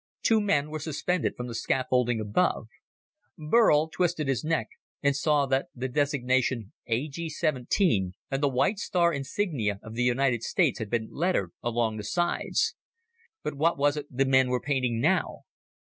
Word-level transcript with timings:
Two 0.23 0.41
men 0.41 0.71
were 0.71 0.79
suspended 0.79 1.35
from 1.37 1.45
the 1.45 1.53
scaffolding 1.53 2.19
above. 2.19 2.69
Burl 3.37 3.87
twisted 3.87 4.27
his 4.27 4.43
neck 4.43 4.67
and 5.03 5.15
saw 5.15 5.45
that 5.45 5.67
the 5.75 5.87
designation 5.87 6.73
A 6.87 7.07
G 7.07 7.29
17 7.29 8.13
and 8.31 8.41
the 8.41 8.49
white 8.49 8.79
star 8.79 9.13
insignia 9.13 9.79
of 9.83 9.93
the 9.93 10.01
United 10.01 10.41
States 10.41 10.79
had 10.79 10.89
been 10.89 11.09
lettered 11.11 11.51
along 11.61 11.97
the 11.97 12.03
sides. 12.03 12.73
But 13.43 13.53
what 13.53 13.77
was 13.77 13.95
it 13.95 14.07
the 14.09 14.25
men 14.25 14.49
were 14.49 14.59
painting 14.59 14.99
now? 14.99 15.41